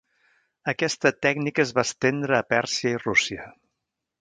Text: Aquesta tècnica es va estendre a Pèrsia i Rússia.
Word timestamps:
Aquesta 0.71 1.11
tècnica 1.27 1.65
es 1.65 1.73
va 1.81 1.85
estendre 1.89 2.39
a 2.39 2.49
Pèrsia 2.55 2.95
i 2.95 2.99
Rússia. 3.07 3.47